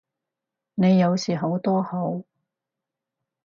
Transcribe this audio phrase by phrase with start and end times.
[0.73, 2.25] 你有時好多口